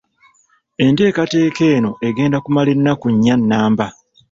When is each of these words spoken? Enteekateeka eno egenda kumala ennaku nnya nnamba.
Enteekateeka 0.85 1.63
eno 1.77 1.91
egenda 2.07 2.37
kumala 2.41 2.69
ennaku 2.75 3.07
nnya 3.13 3.35
nnamba. 3.39 3.87